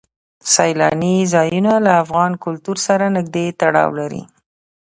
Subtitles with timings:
[0.53, 4.23] سیلاني ځایونه له افغان کلتور سره نږدې تړاو لري.